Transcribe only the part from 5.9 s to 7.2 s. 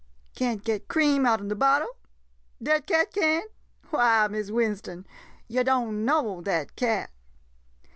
know dat cat.